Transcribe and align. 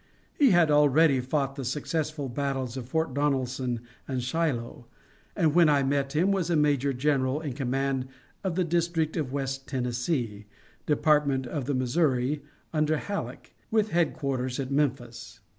He 0.33 0.49
had 0.49 0.71
already 0.71 1.19
fought 1.19 1.55
the 1.55 1.63
successful 1.63 2.27
battles 2.27 2.75
of 2.75 2.89
Fort 2.89 3.13
Donelson 3.13 3.81
and 4.07 4.23
Shiloh, 4.23 4.87
and, 5.35 5.53
when 5.53 5.69
I 5.69 5.83
met 5.83 6.13
him, 6.13 6.31
was 6.31 6.49
a 6.49 6.55
major 6.55 6.91
general 6.91 7.39
in 7.39 7.53
command 7.53 8.07
of 8.43 8.55
the 8.55 8.63
district 8.63 9.15
of 9.15 9.31
West 9.31 9.67
Tennessee, 9.67 10.47
Department 10.87 11.45
of 11.45 11.65
the 11.65 11.75
Missouri, 11.75 12.41
under 12.73 12.97
Halleck, 12.97 13.53
with 13.69 13.91
headquarters 13.91 14.59
at 14.59 14.71
Memphis. 14.71 15.39